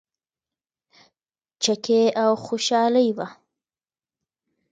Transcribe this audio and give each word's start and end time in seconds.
چکې 1.63 1.99
او 2.23 2.31
خوشحالي 2.45 3.09
وه. 3.17 3.27